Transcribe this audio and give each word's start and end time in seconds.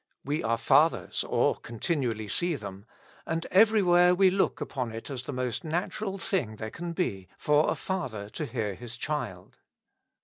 We 0.25 0.41
are 0.43 0.57
fathers, 0.57 1.23
or 1.23 1.53
continually 1.57 2.27
see 2.27 2.55
them; 2.55 2.87
and 3.27 3.45
every 3.51 3.83
where 3.83 4.15
we 4.15 4.31
look 4.31 4.59
upon 4.59 4.91
it 4.91 5.11
as 5.11 5.21
the 5.21 5.31
most 5.31 5.63
natural 5.63 6.17
thing 6.17 6.55
there 6.55 6.71
can 6.71 6.93
be, 6.93 7.27
for 7.37 7.69
a 7.69 7.75
father 7.75 8.27
to 8.31 8.47
hear 8.47 8.73
his 8.73 8.97
child. 8.97 9.57